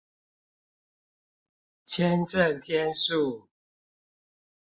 [1.85, 3.47] 簽證天數